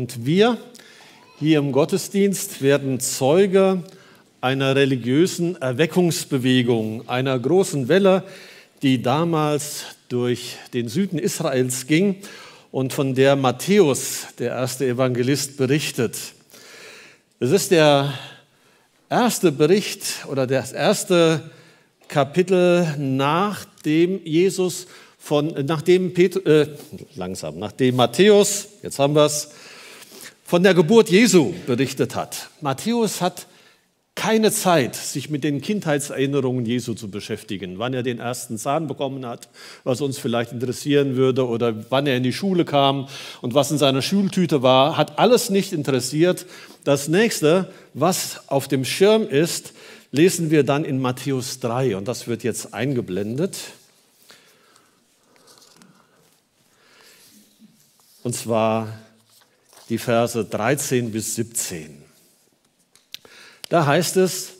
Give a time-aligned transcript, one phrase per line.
[0.00, 0.58] Und wir
[1.40, 3.82] hier im Gottesdienst werden Zeuge
[4.40, 8.22] einer religiösen Erweckungsbewegung, einer großen Welle,
[8.82, 12.14] die damals durch den Süden Israels ging
[12.70, 16.16] und von der Matthäus, der erste Evangelist, berichtet.
[17.40, 18.14] Es ist der
[19.10, 21.50] erste Bericht oder das erste
[22.06, 24.86] Kapitel, nachdem Jesus
[25.18, 26.68] von, nachdem Petrus, äh,
[27.16, 29.50] langsam, nachdem Matthäus, jetzt haben wir es,
[30.48, 32.48] von der Geburt Jesu berichtet hat.
[32.62, 33.46] Matthäus hat
[34.14, 39.26] keine Zeit, sich mit den Kindheitserinnerungen Jesu zu beschäftigen, wann er den ersten Zahn bekommen
[39.26, 39.50] hat,
[39.84, 43.08] was uns vielleicht interessieren würde, oder wann er in die Schule kam
[43.42, 46.46] und was in seiner Schultüte war, hat alles nicht interessiert.
[46.82, 49.74] Das nächste, was auf dem Schirm ist,
[50.12, 53.58] lesen wir dann in Matthäus 3 und das wird jetzt eingeblendet.
[58.22, 58.88] Und zwar
[59.88, 62.02] die Verse 13 bis 17.
[63.68, 64.54] Da heißt es,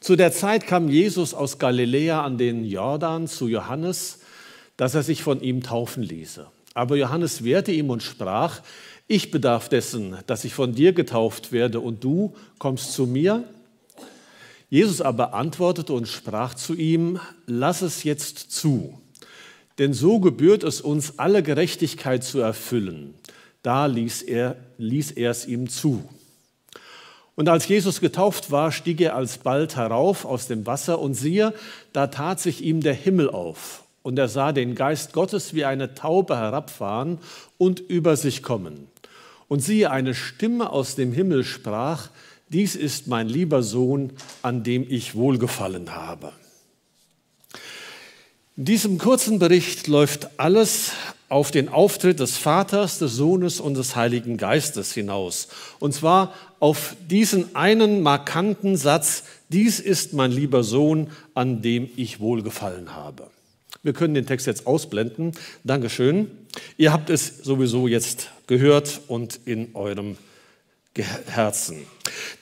[0.00, 4.20] zu der Zeit kam Jesus aus Galiläa an den Jordan zu Johannes,
[4.76, 6.46] dass er sich von ihm taufen ließe.
[6.74, 8.60] Aber Johannes wehrte ihm und sprach,
[9.06, 13.44] ich bedarf dessen, dass ich von dir getauft werde und du kommst zu mir?
[14.70, 18.98] Jesus aber antwortete und sprach zu ihm, lass es jetzt zu,
[19.78, 23.14] denn so gebührt es uns, alle Gerechtigkeit zu erfüllen.
[23.64, 26.06] Da ließ er, ließ er es ihm zu.
[27.34, 31.54] Und als Jesus getauft war, stieg er alsbald herauf aus dem Wasser und siehe,
[31.94, 33.82] da tat sich ihm der Himmel auf.
[34.02, 37.18] Und er sah den Geist Gottes wie eine Taube herabfahren
[37.56, 38.86] und über sich kommen.
[39.48, 42.10] Und siehe, eine Stimme aus dem Himmel sprach,
[42.50, 44.12] dies ist mein lieber Sohn,
[44.42, 46.32] an dem ich wohlgefallen habe.
[48.58, 50.92] In diesem kurzen Bericht läuft alles
[51.34, 55.48] auf den Auftritt des Vaters, des Sohnes und des Heiligen Geistes hinaus.
[55.80, 62.20] Und zwar auf diesen einen markanten Satz, dies ist mein lieber Sohn, an dem ich
[62.20, 63.26] wohlgefallen habe.
[63.82, 65.32] Wir können den Text jetzt ausblenden.
[65.64, 66.30] Dankeschön.
[66.76, 70.16] Ihr habt es sowieso jetzt gehört und in eurem
[71.26, 71.78] Herzen.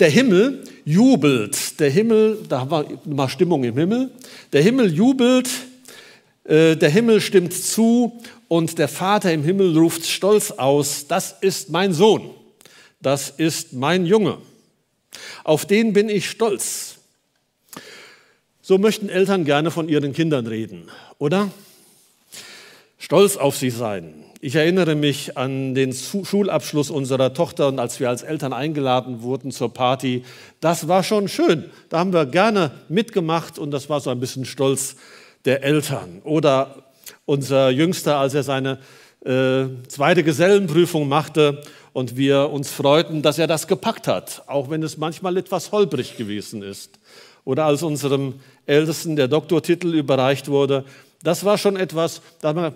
[0.00, 1.80] Der Himmel jubelt.
[1.80, 4.10] Der Himmel, da haben wir mal Stimmung im Himmel.
[4.52, 5.48] Der Himmel jubelt
[6.44, 11.92] der Himmel stimmt zu und der Vater im Himmel ruft stolz aus, das ist mein
[11.92, 12.30] Sohn,
[13.00, 14.38] das ist mein Junge,
[15.44, 16.96] auf den bin ich stolz.
[18.60, 20.88] So möchten Eltern gerne von ihren Kindern reden,
[21.18, 21.50] oder?
[22.98, 24.14] Stolz auf sie sein.
[24.40, 29.52] Ich erinnere mich an den Schulabschluss unserer Tochter und als wir als Eltern eingeladen wurden
[29.52, 30.24] zur Party,
[30.60, 31.64] das war schon schön.
[31.88, 34.96] Da haben wir gerne mitgemacht und das war so ein bisschen Stolz
[35.44, 36.20] der Eltern.
[36.24, 36.84] Oder
[37.24, 38.78] unser Jüngster, als er seine
[39.24, 44.82] äh, zweite Gesellenprüfung machte und wir uns freuten, dass er das gepackt hat, auch wenn
[44.82, 46.98] es manchmal etwas holprig gewesen ist.
[47.44, 50.84] Oder als unserem Ältesten der Doktortitel überreicht wurde,
[51.22, 52.74] das war schon etwas, da man,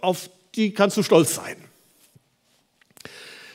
[0.00, 1.56] auf die kannst du stolz sein.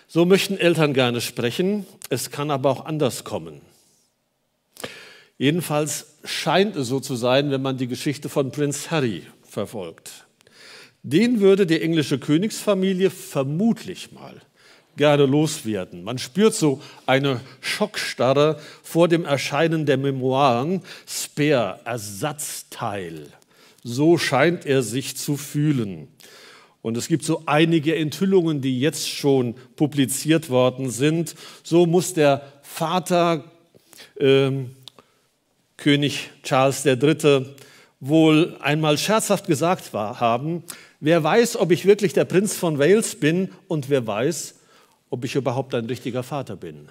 [0.07, 3.61] So möchten Eltern gerne sprechen, es kann aber auch anders kommen.
[5.37, 10.27] Jedenfalls scheint es so zu sein, wenn man die Geschichte von Prinz Harry verfolgt.
[11.03, 14.41] Den würde die englische Königsfamilie vermutlich mal
[14.97, 16.03] gerne loswerden.
[16.03, 23.27] Man spürt so eine Schockstarre vor dem Erscheinen der Memoiren Spare, Ersatzteil.
[23.81, 26.09] So scheint er sich zu fühlen.
[26.81, 31.33] Und es gibt so einige Enthüllungen, die jetzt schon publiziert worden sind.
[31.63, 33.45] So muss der Vater
[34.19, 34.71] ähm,
[35.79, 37.45] König Charles III.
[38.01, 40.63] wohl einmal scherzhaft gesagt war, haben,
[40.99, 44.55] wer weiß, ob ich wirklich der Prinz von Wales bin und wer weiß,
[45.09, 46.89] ob ich überhaupt ein richtiger Vater bin.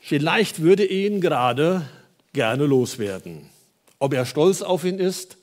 [0.00, 1.88] Vielleicht würde er ihn gerade
[2.32, 3.48] gerne loswerden.
[3.98, 5.38] Ob er stolz auf ihn ist?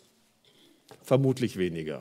[1.03, 1.99] Vermutlich weniger.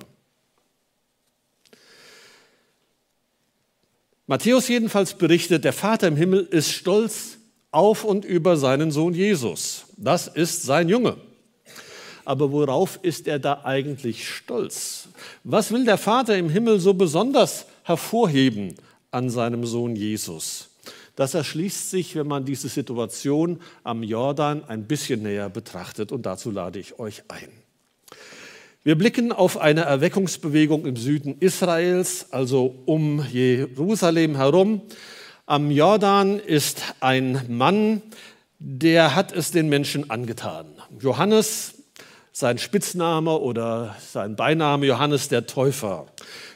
[4.26, 7.37] Matthäus jedenfalls berichtet, der Vater im Himmel ist stolz
[7.78, 9.84] auf und über seinen Sohn Jesus.
[9.96, 11.16] Das ist sein Junge.
[12.24, 15.08] Aber worauf ist er da eigentlich stolz?
[15.44, 18.74] Was will der Vater im Himmel so besonders hervorheben
[19.12, 20.70] an seinem Sohn Jesus?
[21.14, 26.50] Das erschließt sich, wenn man diese Situation am Jordan ein bisschen näher betrachtet und dazu
[26.50, 27.48] lade ich euch ein.
[28.82, 34.82] Wir blicken auf eine Erweckungsbewegung im Süden Israels, also um Jerusalem herum,
[35.48, 38.02] am Jordan ist ein Mann,
[38.58, 40.66] der hat es den Menschen angetan.
[41.00, 41.74] Johannes
[42.32, 46.06] sein Spitzname oder sein Beiname Johannes der Täufer.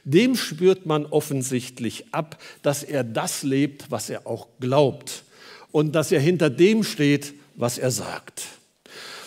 [0.05, 5.25] Dem spürt man offensichtlich ab, dass er das lebt, was er auch glaubt
[5.73, 8.45] und dass er hinter dem steht, was er sagt.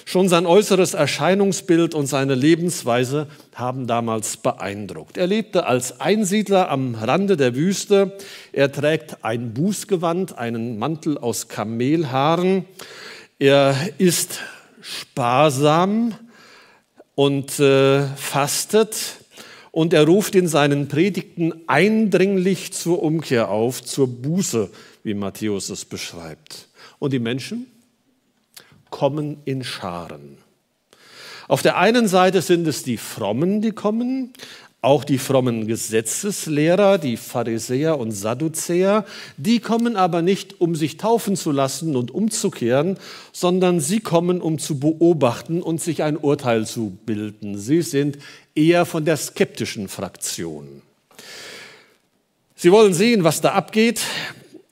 [0.08, 3.26] Schon sein äußeres Erscheinungsbild und seine Lebensweise
[3.56, 5.18] haben damals beeindruckt.
[5.18, 8.16] Er lebte als Einsiedler am Rande der Wüste.
[8.54, 12.66] Er trägt ein Bußgewand, einen Mantel aus Kamelhaaren.
[13.40, 14.42] Er ist
[14.80, 16.14] sparsam
[17.16, 18.98] und äh, fastet.
[19.72, 24.70] Und er ruft in seinen Predigten eindringlich zur Umkehr auf, zur Buße,
[25.04, 26.70] wie Matthäus es beschreibt.
[27.00, 27.66] Und die Menschen?
[28.90, 30.38] Kommen in Scharen.
[31.48, 34.34] Auf der einen Seite sind es die Frommen, die kommen,
[34.86, 39.06] auch die frommen Gesetzeslehrer, die Pharisäer und Sadduzäer,
[39.36, 42.98] die kommen aber nicht, um sich taufen zu lassen und umzukehren,
[43.32, 47.58] sondern sie kommen, um zu beobachten und sich ein Urteil zu bilden.
[47.58, 48.20] Sie sind
[48.54, 50.84] eher von der skeptischen Fraktion.
[52.56, 54.02] Sie wollen sehen, was da abgeht,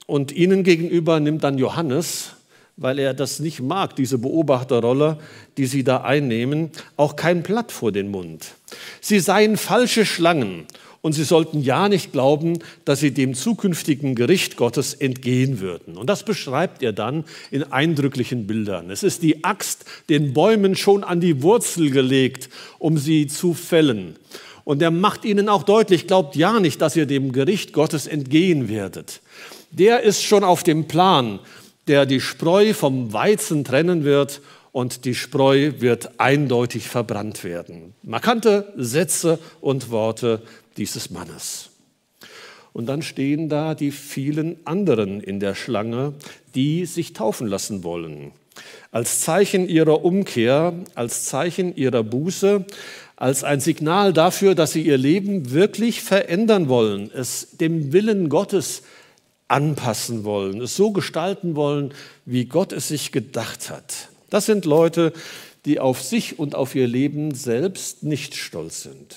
[0.05, 2.31] und ihnen gegenüber nimmt dann Johannes
[2.77, 5.17] weil er das nicht mag, diese Beobachterrolle,
[5.57, 8.53] die sie da einnehmen, auch kein Blatt vor den Mund.
[9.01, 10.65] Sie seien falsche Schlangen
[11.01, 15.97] und sie sollten ja nicht glauben, dass sie dem zukünftigen Gericht Gottes entgehen würden.
[15.97, 18.89] Und das beschreibt er dann in eindrücklichen Bildern.
[18.89, 22.49] Es ist die Axt den Bäumen schon an die Wurzel gelegt,
[22.79, 24.15] um sie zu fällen.
[24.63, 28.69] Und er macht ihnen auch deutlich, glaubt ja nicht, dass ihr dem Gericht Gottes entgehen
[28.69, 29.19] werdet.
[29.71, 31.39] Der ist schon auf dem Plan,
[31.87, 34.41] der die Spreu vom Weizen trennen wird
[34.71, 37.93] und die Spreu wird eindeutig verbrannt werden.
[38.03, 40.41] Markante Sätze und Worte
[40.77, 41.69] dieses Mannes.
[42.73, 46.13] Und dann stehen da die vielen anderen in der Schlange,
[46.55, 48.31] die sich taufen lassen wollen.
[48.91, 52.65] Als Zeichen ihrer Umkehr, als Zeichen ihrer Buße,
[53.15, 58.81] als ein Signal dafür, dass sie ihr Leben wirklich verändern wollen, es dem Willen Gottes
[59.53, 61.93] anpassen wollen, es so gestalten wollen,
[62.25, 64.09] wie Gott es sich gedacht hat.
[64.31, 65.13] Das sind Leute,
[65.65, 69.15] die auf sich und auf ihr Leben selbst nicht stolz sind.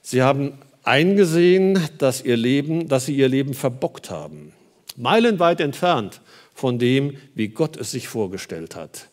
[0.00, 0.52] Sie haben
[0.84, 4.52] eingesehen, dass, ihr Leben, dass sie ihr Leben verbockt haben.
[4.96, 6.20] Meilenweit entfernt
[6.54, 9.08] von dem, wie Gott es sich vorgestellt hat,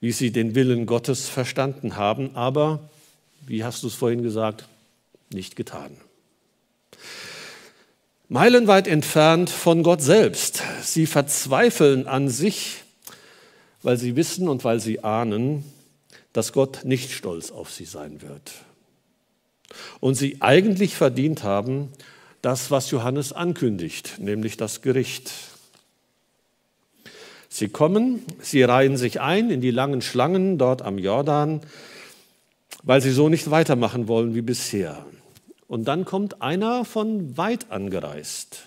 [0.00, 2.90] wie sie den Willen Gottes verstanden haben, aber,
[3.46, 4.66] wie hast du es vorhin gesagt,
[5.30, 5.96] nicht getan
[8.32, 10.62] meilenweit entfernt von Gott selbst.
[10.82, 12.82] Sie verzweifeln an sich,
[13.82, 15.64] weil sie wissen und weil sie ahnen,
[16.32, 18.52] dass Gott nicht stolz auf sie sein wird.
[20.00, 21.90] Und sie eigentlich verdient haben,
[22.40, 25.30] das, was Johannes ankündigt, nämlich das Gericht.
[27.50, 31.60] Sie kommen, sie reihen sich ein in die langen Schlangen dort am Jordan,
[32.82, 35.04] weil sie so nicht weitermachen wollen wie bisher.
[35.72, 38.64] Und dann kommt einer von weit angereist,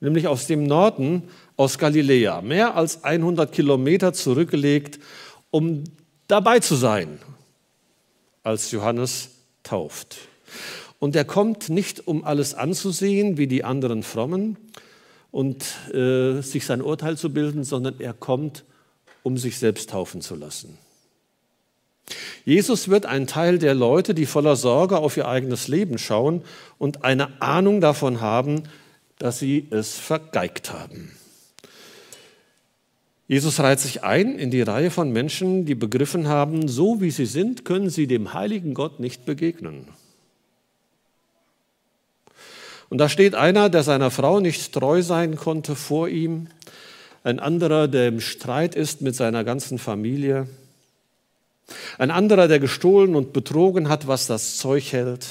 [0.00, 1.22] nämlich aus dem Norden,
[1.56, 4.98] aus Galiläa, mehr als 100 Kilometer zurückgelegt,
[5.52, 5.84] um
[6.26, 7.20] dabei zu sein,
[8.42, 9.28] als Johannes
[9.62, 10.18] tauft.
[10.98, 14.56] Und er kommt nicht, um alles anzusehen, wie die anderen Frommen
[15.30, 15.64] und
[15.94, 18.64] äh, sich sein Urteil zu bilden, sondern er kommt,
[19.22, 20.76] um sich selbst taufen zu lassen.
[22.44, 26.42] Jesus wird ein Teil der Leute, die voller Sorge auf ihr eigenes Leben schauen
[26.78, 28.64] und eine Ahnung davon haben,
[29.18, 31.12] dass sie es vergeigt haben.
[33.28, 37.26] Jesus reiht sich ein in die Reihe von Menschen, die begriffen haben, so wie sie
[37.26, 39.86] sind, können sie dem heiligen Gott nicht begegnen.
[42.88, 46.48] Und da steht einer, der seiner Frau nicht treu sein konnte vor ihm,
[47.22, 50.48] ein anderer, der im Streit ist mit seiner ganzen Familie,
[51.98, 55.26] ein anderer, der gestohlen und betrogen hat, was das Zeug hält.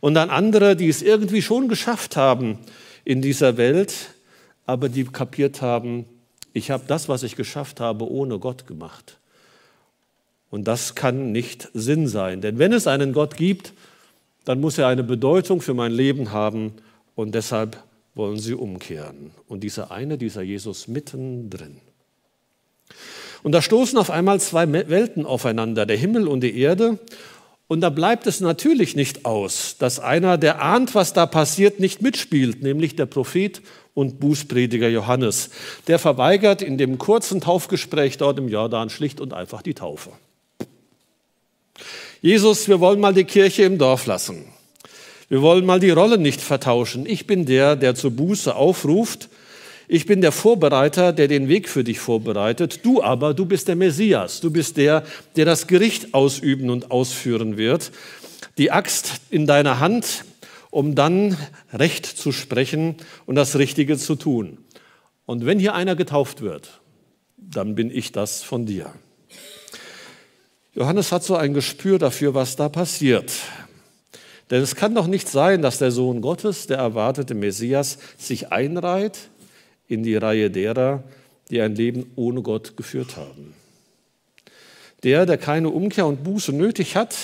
[0.00, 2.58] Und ein anderer, die es irgendwie schon geschafft haben
[3.04, 3.94] in dieser Welt,
[4.66, 6.04] aber die kapiert haben,
[6.52, 9.18] ich habe das, was ich geschafft habe, ohne Gott gemacht.
[10.50, 12.40] Und das kann nicht Sinn sein.
[12.40, 13.72] Denn wenn es einen Gott gibt,
[14.44, 16.72] dann muss er eine Bedeutung für mein Leben haben
[17.14, 17.82] und deshalb
[18.14, 19.32] wollen sie umkehren.
[19.48, 21.80] Und dieser eine, dieser Jesus mittendrin.
[23.42, 26.98] Und da stoßen auf einmal zwei Welten aufeinander, der Himmel und die Erde.
[27.68, 32.00] Und da bleibt es natürlich nicht aus, dass einer, der ahnt, was da passiert, nicht
[32.00, 33.60] mitspielt, nämlich der Prophet
[33.92, 35.50] und Bußprediger Johannes.
[35.88, 40.10] Der verweigert in dem kurzen Taufgespräch dort im Jordan schlicht und einfach die Taufe.
[42.22, 44.44] Jesus, wir wollen mal die Kirche im Dorf lassen.
[45.28, 47.04] Wir wollen mal die Rollen nicht vertauschen.
[47.04, 49.28] Ich bin der, der zur Buße aufruft.
[49.88, 52.84] Ich bin der Vorbereiter, der den Weg für dich vorbereitet.
[52.84, 54.40] Du aber, du bist der Messias.
[54.40, 55.04] Du bist der,
[55.36, 57.92] der das Gericht ausüben und ausführen wird.
[58.58, 60.24] Die Axt in deiner Hand,
[60.70, 61.36] um dann
[61.72, 64.58] Recht zu sprechen und das Richtige zu tun.
[65.24, 66.80] Und wenn hier einer getauft wird,
[67.36, 68.92] dann bin ich das von dir.
[70.74, 73.32] Johannes hat so ein Gespür dafür, was da passiert.
[74.50, 79.30] Denn es kann doch nicht sein, dass der Sohn Gottes, der erwartete Messias, sich einreiht
[79.88, 81.02] in die Reihe derer,
[81.50, 83.54] die ein Leben ohne Gott geführt haben.
[85.02, 87.14] Der, der keine Umkehr und Buße nötig hat,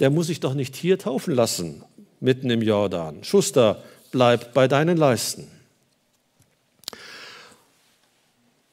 [0.00, 1.82] der muss sich doch nicht hier taufen lassen,
[2.20, 3.22] mitten im Jordan.
[3.24, 5.48] Schuster, bleib bei deinen Leisten.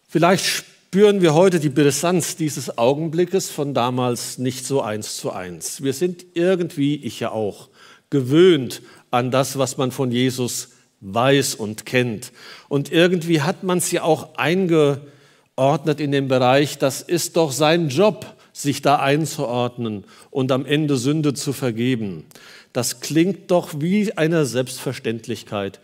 [0.08, 5.84] Vielleicht spüren wir heute die Brisanz dieses Augenblickes von damals nicht so eins zu eins.
[5.84, 7.70] Wir sind irgendwie, ich ja auch,
[8.10, 10.71] gewöhnt an das, was man von Jesus
[11.02, 12.32] weiß und kennt.
[12.70, 17.90] Und irgendwie hat man es ja auch eingeordnet in den Bereich, das ist doch sein
[17.90, 22.26] Job, sich da einzuordnen und am Ende Sünde zu vergeben.
[22.74, 25.80] Das klingt doch wie eine Selbstverständlichkeit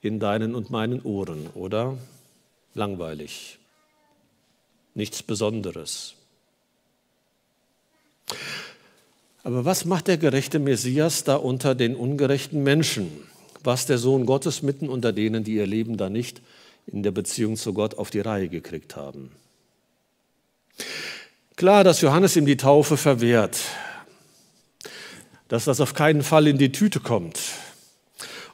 [0.00, 1.96] in deinen und meinen Ohren, oder?
[2.74, 3.58] Langweilig
[4.94, 6.14] nichts Besonderes.
[9.44, 13.10] Aber was macht der gerechte Messias da unter den ungerechten Menschen?
[13.64, 16.42] Was der Sohn Gottes mitten unter denen, die ihr Leben da nicht
[16.86, 19.30] in der Beziehung zu Gott auf die Reihe gekriegt haben?
[21.56, 23.58] Klar, dass Johannes ihm die Taufe verwehrt,
[25.48, 27.38] dass das auf keinen Fall in die Tüte kommt.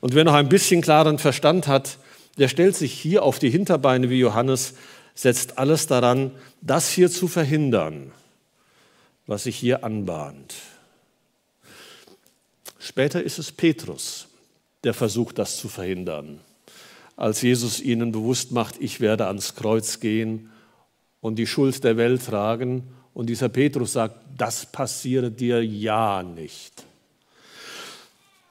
[0.01, 1.99] Und wer noch ein bisschen klaren Verstand hat,
[2.39, 4.75] der stellt sich hier auf die Hinterbeine wie Johannes
[5.15, 8.13] setzt alles daran, das hier zu verhindern,
[9.27, 10.55] was sich hier anbahnt.
[12.79, 14.28] Später ist es Petrus,
[14.85, 16.41] der versucht, das zu verhindern.
[17.17, 20.51] Als Jesus ihnen bewusst macht, ich werde ans Kreuz gehen
[21.21, 22.85] und die Schuld der Welt tragen.
[23.13, 26.85] Und dieser Petrus sagt, das passiere dir ja nicht.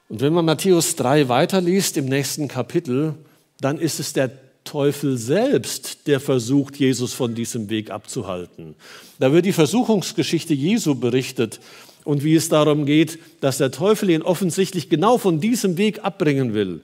[0.09, 3.15] Und wenn man Matthäus 3 weiterliest im nächsten Kapitel,
[3.59, 4.31] dann ist es der
[4.63, 8.75] Teufel selbst, der versucht, Jesus von diesem Weg abzuhalten.
[9.17, 11.61] Da wird die Versuchungsgeschichte Jesu berichtet
[12.07, 16.53] und wie es darum geht, dass der Teufel ihn offensichtlich genau von diesem Weg abbringen
[16.53, 16.79] will,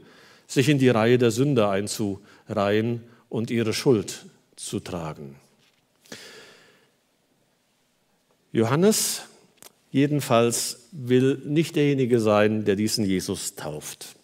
[0.48, 4.26] sich in die Reihe der Sünder einzureihen und ihre Schuld
[4.58, 5.38] zu tragen.
[8.52, 9.22] Johannes
[9.92, 14.18] jedenfalls will nicht derjenige sein, der diesen Jesus tauft.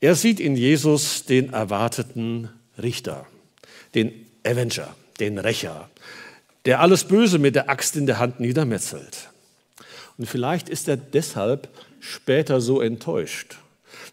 [0.00, 2.48] Er sieht in Jesus den erwarteten
[2.82, 3.26] Richter,
[3.94, 4.10] den
[4.42, 5.90] Avenger, den Rächer,
[6.64, 9.28] der alles Böse mit der Axt in der Hand niedermetzelt.
[10.22, 13.56] Und vielleicht ist er deshalb später so enttäuscht,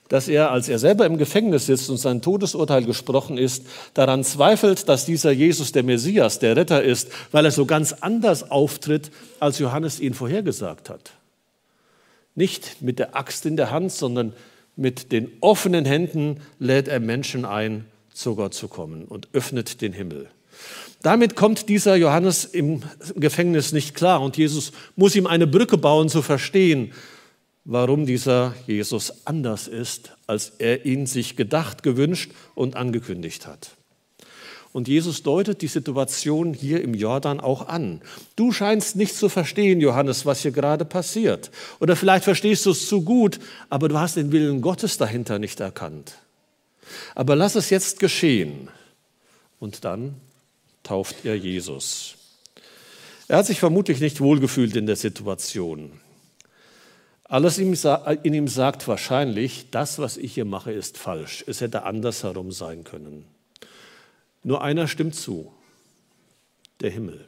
[0.08, 4.90] dass er, als er selber im Gefängnis sitzt und sein Todesurteil gesprochen ist, daran zweifelt,
[4.90, 9.60] dass dieser Jesus der Messias, der Retter ist, weil er so ganz anders auftritt, als
[9.60, 11.12] Johannes ihn vorhergesagt hat.
[12.34, 14.34] Nicht mit der Axt in der Hand, sondern
[14.76, 19.94] mit den offenen Händen lädt er Menschen ein, zu Gott zu kommen und öffnet den
[19.94, 20.28] Himmel.
[21.02, 22.82] Damit kommt dieser Johannes im
[23.16, 26.92] Gefängnis nicht klar und Jesus muss ihm eine Brücke bauen zu verstehen,
[27.64, 33.72] warum dieser Jesus anders ist, als er ihn sich gedacht, gewünscht und angekündigt hat.
[34.72, 38.02] Und Jesus deutet die Situation hier im Jordan auch an.
[38.36, 41.50] Du scheinst nicht zu verstehen, Johannes, was hier gerade passiert.
[41.80, 43.40] Oder vielleicht verstehst du es zu gut,
[43.70, 46.14] aber du hast den Willen Gottes dahinter nicht erkannt.
[47.16, 48.70] Aber lass es jetzt geschehen.
[49.60, 50.16] Und dann
[50.90, 52.16] tauft er Jesus.
[53.28, 56.02] Er hat sich vermutlich nicht wohlgefühlt in der Situation.
[57.26, 61.44] Alles in ihm sagt wahrscheinlich, das, was ich hier mache, ist falsch.
[61.46, 63.26] Es hätte andersherum sein können.
[64.42, 65.54] Nur einer stimmt zu,
[66.82, 67.24] der Himmel.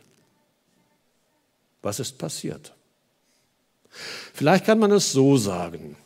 [1.84, 2.74] Was ist passiert?
[4.34, 5.98] Vielleicht kann man es so sagen.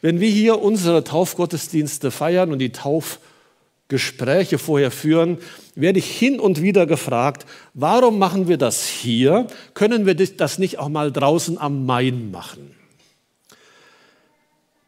[0.00, 2.72] Wenn wir hier unsere Taufgottesdienste feiern und die
[3.88, 5.38] Taufgespräche vorher führen,
[5.76, 9.46] werde ich hin und wieder gefragt, warum machen wir das hier?
[9.74, 12.74] Können wir das nicht auch mal draußen am Main machen?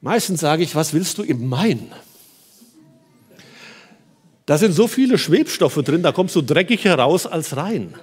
[0.01, 1.93] Meistens sage ich, was willst du im Main?
[4.47, 7.95] Da sind so viele Schwebstoffe drin, da kommst du dreckig heraus als rein.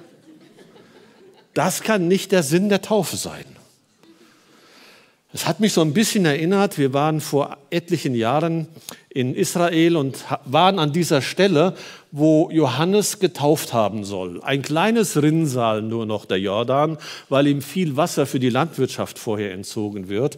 [1.54, 3.46] Das kann nicht der Sinn der Taufe sein.
[5.36, 8.70] Es hat mich so ein bisschen erinnert, wir waren vor etlichen Jahren
[9.10, 11.76] in Israel und waren an dieser Stelle,
[12.10, 14.42] wo Johannes getauft haben soll.
[14.44, 19.52] Ein kleines Rinnsal nur noch der Jordan, weil ihm viel Wasser für die Landwirtschaft vorher
[19.52, 20.38] entzogen wird.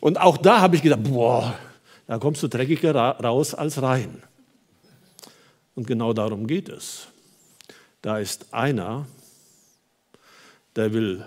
[0.00, 1.54] Und auch da habe ich gedacht, boah,
[2.06, 4.22] da kommst du dreckiger raus als rein.
[5.74, 7.08] Und genau darum geht es.
[8.00, 9.04] Da ist einer,
[10.76, 11.26] der will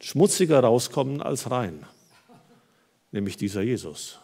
[0.00, 1.84] schmutziger rauskommen als rein,
[3.16, 4.20] nämlich dieser Jesus.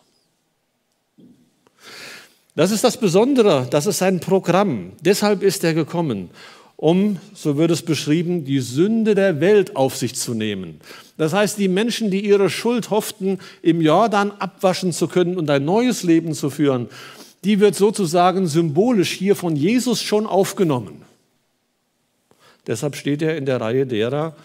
[2.54, 4.92] Das ist das Besondere, das ist sein Programm.
[5.00, 6.30] Deshalb ist er gekommen,
[6.76, 10.80] um, so wird es beschrieben, die Sünde der Welt auf sich zu nehmen.
[11.16, 15.64] Das heißt, die Menschen, die ihre Schuld hofften, im Jordan abwaschen zu können und ein
[15.64, 16.88] neues Leben zu führen,
[17.44, 21.02] die wird sozusagen symbolisch hier von Jesus schon aufgenommen.
[22.66, 24.36] Deshalb steht er in der Reihe derer,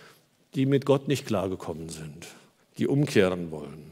[0.56, 2.28] die mit Gott nicht klargekommen sind,
[2.78, 3.87] die umkehren wollen.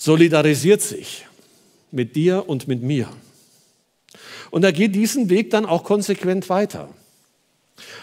[0.00, 1.26] Solidarisiert sich
[1.90, 3.06] mit dir und mit mir.
[4.50, 6.88] Und er geht diesen Weg dann auch konsequent weiter.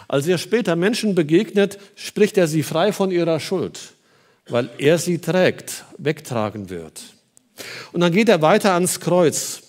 [0.08, 3.80] Als er später Menschen begegnet, spricht er sie frei von ihrer Schuld,
[4.48, 7.02] weil er sie trägt, wegtragen wird.
[7.94, 9.64] Und dann geht er weiter ans Kreuz.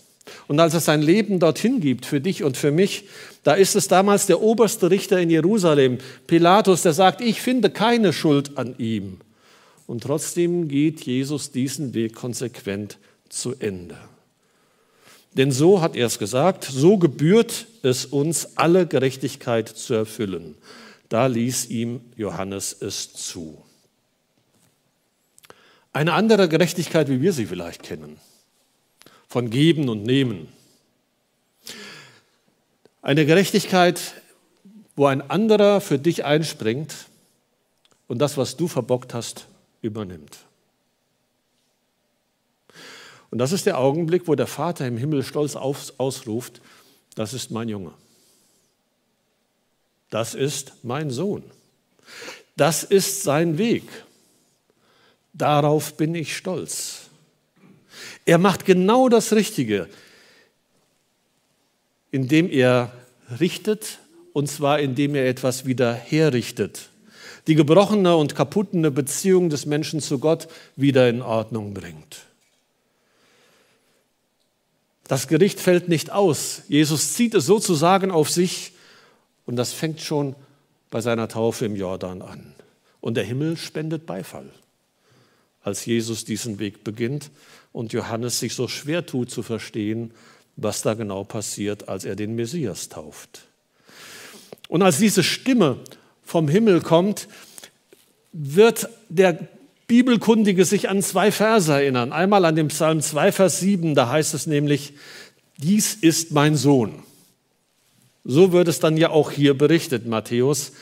[0.49, 3.05] Und als er sein Leben dorthin gibt, für dich und für mich,
[3.43, 8.13] da ist es damals der oberste Richter in Jerusalem, Pilatus, der sagt, ich finde keine
[8.13, 9.23] Schuld an ihm.
[9.89, 12.99] Und trotzdem geht Jesus diesen Weg konsequent
[13.31, 13.97] zu Ende.
[15.33, 20.57] Denn so hat er es gesagt, so gebührt es uns, alle Gerechtigkeit zu erfüllen.
[21.09, 23.65] Da ließ ihm Johannes es zu.
[25.95, 28.19] Eine andere Gerechtigkeit, wie wir sie vielleicht kennen,
[29.27, 30.49] von Geben und Nehmen.
[33.01, 34.13] Eine Gerechtigkeit,
[34.97, 36.95] wo ein anderer für dich einspringt
[38.07, 39.47] und das, was du verbockt hast,
[39.83, 40.39] übernimmt.
[43.31, 46.61] Und das ist der Augenblick, wo der Vater im Himmel stolz ausruft,
[47.15, 47.93] das ist mein Junge.
[50.11, 51.43] Das ist mein Sohn.
[52.57, 53.85] Das ist sein Weg.
[55.35, 57.09] Darauf bin ich stolz.
[58.25, 59.89] Er macht genau das Richtige,
[62.11, 62.93] indem er
[63.39, 63.99] richtet,
[64.33, 66.89] und zwar indem er etwas wieder herrichtet.
[67.49, 72.21] Die gebrochene und kaputtene Beziehung des Menschen zu Gott wieder in Ordnung bringt.
[75.09, 76.63] Das Gericht fällt nicht aus.
[76.69, 78.73] Jesus zieht es sozusagen auf sich
[79.47, 80.37] und das fängt schon
[80.91, 82.55] bei seiner Taufe im Jordan an.
[83.01, 84.51] Und der Himmel spendet Beifall,
[85.63, 87.31] als Jesus diesen Weg beginnt
[87.73, 90.13] und Johannes sich so schwer tut zu verstehen,
[90.57, 93.43] was da genau passiert, als er den Messias tauft.
[94.69, 95.79] Und als diese Stimme
[96.23, 97.29] vom Himmel kommt,
[98.33, 99.39] wird der
[99.87, 102.13] Bibelkundige sich an zwei Verse erinnern.
[102.13, 104.93] Einmal an den Psalm 2, Vers 7, da heißt es nämlich,
[105.57, 107.03] dies ist mein Sohn.
[108.25, 110.73] So wird es dann ja auch hier berichtet, Matthäus.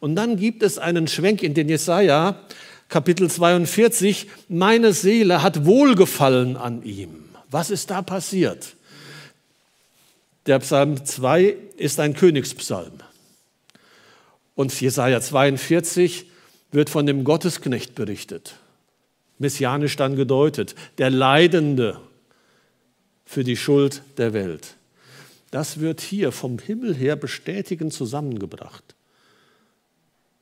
[0.00, 2.40] Und dann gibt es einen Schwenk in den Jesaja,
[2.88, 4.28] Kapitel 42.
[4.48, 7.24] Meine Seele hat Wohlgefallen an ihm.
[7.50, 8.76] Was ist da passiert?
[10.46, 12.92] Der Psalm 2 ist ein Königspsalm.
[14.54, 16.26] Und Jesaja 42
[16.74, 18.56] wird von dem Gottesknecht berichtet,
[19.38, 22.00] messianisch dann gedeutet, der Leidende
[23.24, 24.74] für die Schuld der Welt.
[25.52, 28.82] Das wird hier vom Himmel her bestätigend zusammengebracht.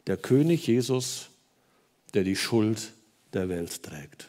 [0.06, 1.28] Der König Jesus,
[2.14, 2.92] der die Schuld
[3.34, 4.28] der Welt trägt.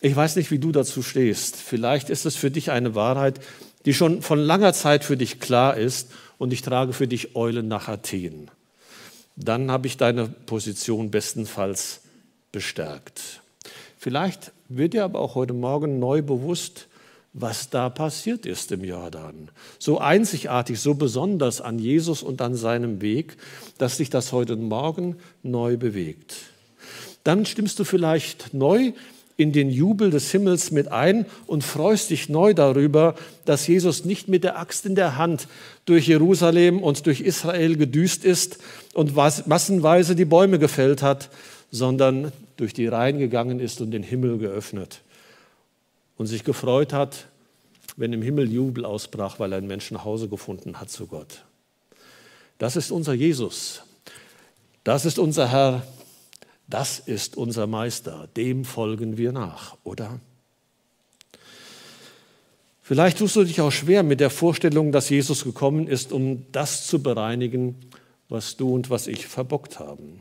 [0.00, 1.56] Ich weiß nicht, wie du dazu stehst.
[1.56, 3.40] Vielleicht ist es für dich eine Wahrheit,
[3.84, 7.68] die schon von langer Zeit für dich klar ist und ich trage für dich Eulen
[7.68, 8.50] nach Athen
[9.36, 12.00] dann habe ich deine Position bestenfalls
[12.52, 13.42] bestärkt.
[13.98, 16.88] Vielleicht wird dir aber auch heute Morgen neu bewusst,
[17.32, 19.50] was da passiert ist im Jordan.
[19.78, 23.36] So einzigartig, so besonders an Jesus und an seinem Weg,
[23.76, 26.34] dass dich das heute Morgen neu bewegt.
[27.24, 28.92] Dann stimmst du vielleicht neu
[29.36, 34.28] in den Jubel des Himmels mit ein und freust dich neu darüber, dass Jesus nicht
[34.28, 35.48] mit der Axt in der Hand
[35.84, 38.58] durch Jerusalem und durch Israel gedüst ist
[38.94, 41.28] und massenweise die Bäume gefällt hat,
[41.70, 45.02] sondern durch die Reihen gegangen ist und den Himmel geöffnet
[46.16, 47.26] und sich gefreut hat,
[47.96, 51.44] wenn im Himmel Jubel ausbrach, weil ein Mensch nach Hause gefunden hat zu Gott.
[52.58, 53.82] Das ist unser Jesus.
[54.84, 55.82] Das ist unser Herr.
[56.68, 60.20] Das ist unser Meister, dem folgen wir nach, oder?
[62.82, 66.86] Vielleicht tust du dich auch schwer mit der Vorstellung, dass Jesus gekommen ist, um das
[66.86, 67.76] zu bereinigen,
[68.28, 70.20] was du und was ich verbockt haben.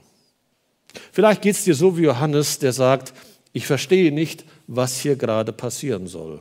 [1.12, 3.14] Vielleicht geht es dir so wie Johannes, der sagt,
[3.54, 6.40] ich verstehe nicht, was hier gerade passieren soll.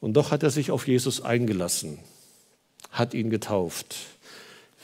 [0.00, 1.98] Und doch hat er sich auf Jesus eingelassen,
[2.90, 3.96] hat ihn getauft.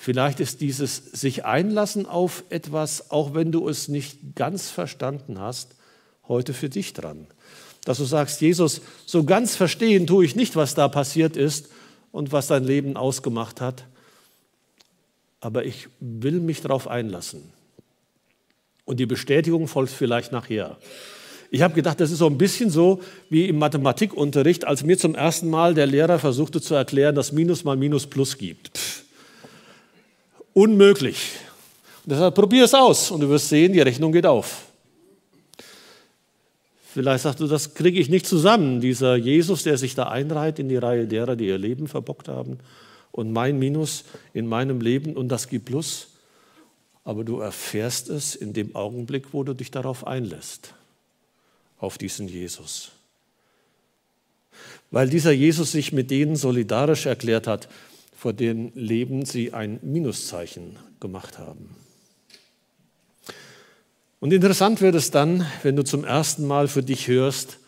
[0.09, 5.75] Vielleicht ist dieses sich einlassen auf etwas, auch wenn du es nicht ganz verstanden hast,
[6.27, 7.27] heute für dich dran.
[7.85, 11.69] dass du sagst, Jesus, so ganz verstehen tue ich nicht, was da passiert ist
[12.11, 13.85] und was dein Leben ausgemacht hat,
[15.41, 17.43] aber ich will mich darauf einlassen.
[18.87, 20.79] Und die Bestätigung folgt vielleicht nachher.
[21.51, 25.15] Ich habe gedacht, das ist so ein bisschen so wie im Mathematikunterricht, als mir zum
[25.15, 28.78] ersten Mal der Lehrer versuchte zu erklären, dass Minus mal Minus Plus gibt.
[30.53, 31.33] Unmöglich.
[32.05, 34.65] Und deshalb probier es aus und du wirst sehen, die Rechnung geht auf.
[36.99, 38.81] Vielleicht sagst du, das kriege ich nicht zusammen.
[38.81, 42.59] Dieser Jesus, der sich da einreiht in die Reihe derer, die ihr Leben verbockt haben
[43.13, 46.09] und mein Minus in meinem Leben und das gibt Plus.
[47.05, 50.75] Aber du erfährst es in dem Augenblick, wo du dich darauf einlässt
[51.79, 52.91] auf diesen Jesus.
[54.91, 57.69] Weil dieser Jesus sich mit denen solidarisch erklärt hat,
[58.19, 61.77] vor deren Leben sie ein Minuszeichen gemacht haben.
[64.21, 67.59] Und interessant wird es dann, wenn du zum ersten Mal für dich hörst,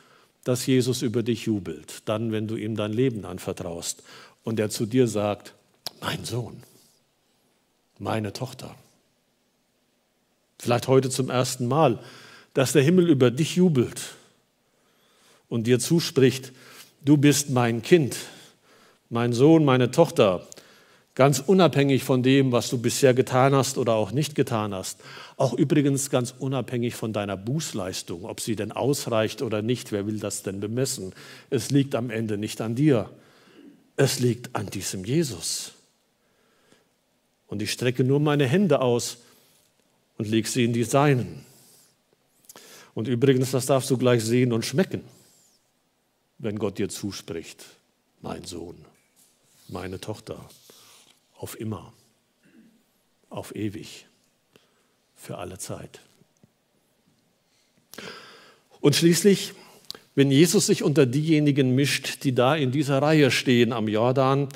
[0.43, 2.03] dass Jesus über dich jubelt.
[2.07, 4.03] Dann, wenn du ihm dein Leben anvertraust
[4.43, 5.55] und er zu dir sagt,
[6.01, 6.63] mein Sohn,
[7.99, 8.75] meine Tochter.
[10.59, 12.01] Vielleicht heute zum ersten Mal
[12.55, 14.15] dass der Himmel über dich jubelt
[15.49, 16.53] und dir zuspricht,
[17.05, 18.17] du bist mein Kind,
[19.11, 20.47] mein Sohn, meine Tochter,
[21.15, 25.01] ganz unabhängig von dem, was du bisher getan hast oder auch nicht getan hast.
[25.37, 30.19] Auch übrigens ganz unabhängig von deiner Bußleistung, ob sie denn ausreicht oder nicht, wer will
[30.19, 31.13] das denn bemessen?
[31.51, 33.11] Es liegt am Ende nicht an dir,
[33.97, 35.73] es liegt an diesem Jesus.
[37.49, 39.19] Und ich strecke nur meine Hände aus
[40.17, 41.45] und lege sie in die Seinen.
[42.95, 45.03] Und übrigens, das darfst du gleich sehen und schmecken,
[46.39, 47.65] wenn Gott dir zuspricht,
[48.23, 48.77] mein Sohn,
[49.73, 50.39] meine Tochter,
[51.37, 51.93] auf immer,
[53.29, 54.07] auf ewig,
[55.17, 56.01] für alle Zeit.
[58.81, 59.53] Und schließlich,
[60.15, 64.49] wenn Jesus sich unter diejenigen mischt, die da in dieser Reihe stehen am Jordan,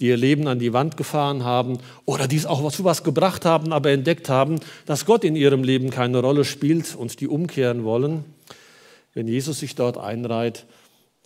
[0.00, 3.44] die ihr Leben an die Wand gefahren haben oder die es auch zu was gebracht
[3.44, 7.84] haben, aber entdeckt haben, dass Gott in ihrem Leben keine Rolle spielt und die umkehren
[7.84, 8.24] wollen.
[9.14, 10.64] Wenn Jesus sich dort einreiht,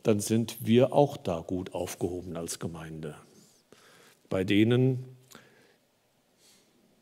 [0.03, 3.15] dann sind wir auch da gut aufgehoben als Gemeinde.
[4.29, 5.05] Bei denen,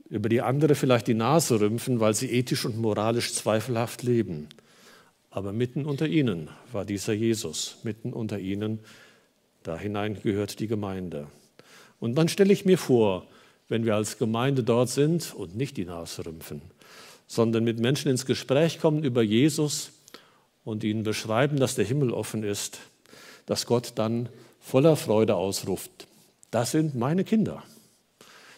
[0.08, 4.48] über die andere vielleicht die Nase rümpfen, weil sie ethisch und moralisch zweifelhaft leben.
[5.30, 8.78] Aber mitten unter ihnen war dieser Jesus, mitten unter ihnen,
[9.64, 11.26] da hinein gehört die Gemeinde.
[11.98, 13.26] Und dann stelle ich mir vor,
[13.68, 16.60] wenn wir als Gemeinde dort sind und nicht die Nase rümpfen,
[17.26, 19.90] sondern mit Menschen ins Gespräch kommen über Jesus
[20.64, 22.78] und ihnen beschreiben, dass der Himmel offen ist,
[23.46, 24.28] dass Gott dann
[24.60, 26.06] voller Freude ausruft,
[26.54, 27.64] das sind meine Kinder.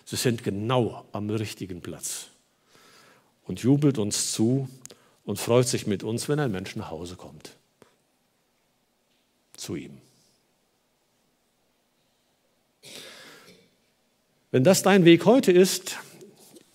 [0.04, 2.26] Sie sind genau am richtigen Platz
[3.46, 4.68] und jubelt uns zu
[5.24, 7.56] und freut sich mit uns, wenn ein Mensch nach Hause kommt.
[9.56, 9.96] Zu ihm.
[14.50, 15.96] Wenn das dein Weg heute ist,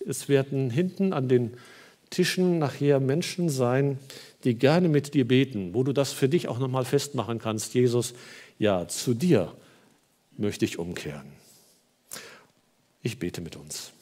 [0.04, 1.56] es werden hinten an den
[2.10, 4.00] Tischen nachher Menschen sein,
[4.42, 7.74] die gerne mit dir beten, wo du das für dich auch nochmal festmachen kannst.
[7.74, 8.12] Jesus,
[8.58, 9.52] ja, zu dir
[10.36, 11.32] möchte ich umkehren.
[13.02, 13.92] Ich bete mit uns.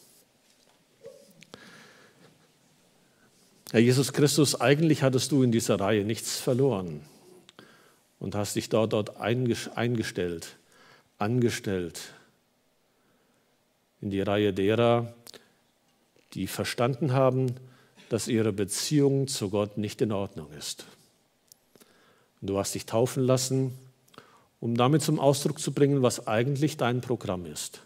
[3.71, 7.03] Herr Jesus Christus, eigentlich hattest du in dieser Reihe nichts verloren
[8.19, 10.57] und hast dich dort, dort eingestellt,
[11.19, 12.13] angestellt,
[14.01, 15.15] in die Reihe derer,
[16.35, 17.55] die verstanden haben,
[18.09, 20.85] dass ihre Beziehung zu Gott nicht in Ordnung ist.
[22.41, 23.79] Und du hast dich taufen lassen,
[24.61, 27.81] um damit zum Ausdruck zu bringen, was eigentlich dein Programm ist,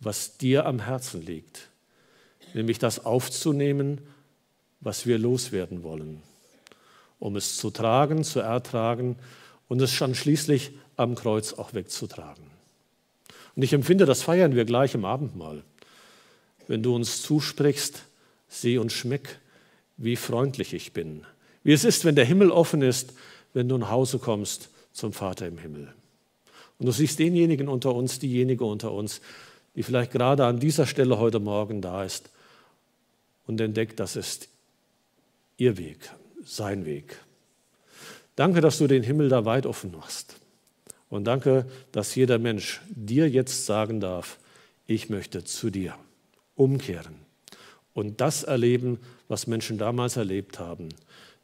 [0.00, 1.68] was dir am Herzen liegt,
[2.54, 4.00] nämlich das aufzunehmen,
[4.80, 6.22] was wir loswerden wollen,
[7.18, 9.16] um es zu tragen, zu ertragen
[9.68, 12.44] und es schon schließlich am Kreuz auch wegzutragen.
[13.56, 15.62] Und ich empfinde, das feiern wir gleich im Abendmahl.
[16.66, 18.04] Wenn du uns zusprichst,
[18.48, 19.38] sieh und schmeck,
[19.96, 21.24] wie freundlich ich bin.
[21.62, 23.14] Wie es ist, wenn der Himmel offen ist,
[23.52, 25.94] wenn du nach Hause kommst zum Vater im Himmel.
[26.78, 29.20] Und du siehst denjenigen unter uns, diejenige unter uns,
[29.74, 32.30] die vielleicht gerade an dieser Stelle heute Morgen da ist
[33.46, 34.48] und entdeckt, das ist
[35.56, 36.10] ihr Weg,
[36.44, 37.18] sein Weg.
[38.36, 40.36] Danke, dass du den Himmel da weit offen machst.
[41.08, 44.38] Und danke, dass jeder Mensch dir jetzt sagen darf,
[44.86, 45.94] ich möchte zu dir
[46.56, 47.14] umkehren
[47.94, 50.88] und das erleben, was Menschen damals erlebt haben,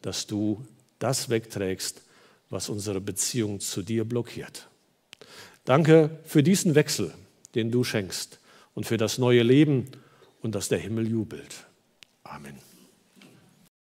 [0.02, 0.64] dass du
[0.98, 2.02] das wegträgst,
[2.50, 4.69] was unsere Beziehung zu dir blockiert.
[5.64, 7.14] Danke für diesen Wechsel,
[7.54, 8.40] den du schenkst
[8.74, 9.90] und für das neue Leben
[10.40, 11.66] und dass der Himmel jubelt.
[12.22, 12.69] Amen.